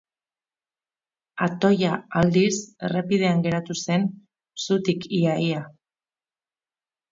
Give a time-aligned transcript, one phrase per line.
[1.47, 1.91] Atoia,
[2.21, 2.49] aldiz,
[2.89, 4.09] errepidean geratu zen,
[4.67, 5.63] zutik ia-ia.